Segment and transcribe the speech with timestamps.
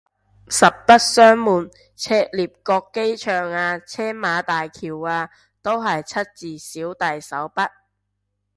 [0.47, 5.29] 實不相瞞，赤鱲角機場啊青馬大橋啊
[5.61, 7.69] 都係出自小弟手筆